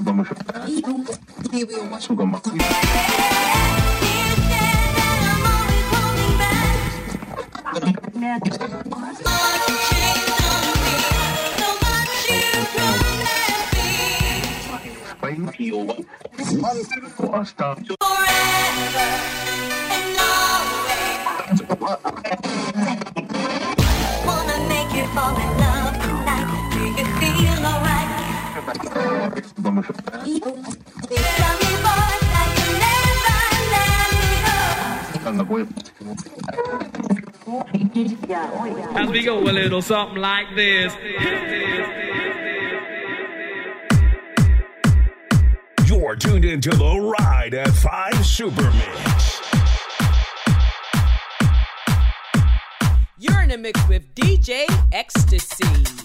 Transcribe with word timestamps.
Vamos 0.00 0.28
Sugama. 2.00 2.40
Vai 15.20 15.36
feel. 15.52 16.06
Costa. 17.16 17.76
Vamos 25.14 25.65
As 29.76 29.84
we 39.10 39.22
go 39.22 39.38
a 39.38 39.52
little 39.52 39.82
something 39.82 40.16
like 40.16 40.46
this. 40.54 40.94
You're 45.86 46.16
tuned 46.16 46.46
into 46.46 46.70
the 46.70 47.14
ride 47.18 47.52
at 47.52 47.68
5 47.68 48.24
Super 48.24 48.72
Mix. 48.72 49.42
You're 53.18 53.42
in 53.42 53.50
a 53.50 53.58
mix 53.58 53.86
with 53.88 54.14
DJ 54.14 54.64
Xtacy. 54.90 55.95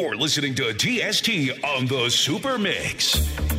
You're 0.07 0.15
listening 0.15 0.55
to 0.55 0.73
TST 0.73 1.65
on 1.65 1.87
the 1.87 2.09
Super 2.09 2.59
Mix. 2.59 3.56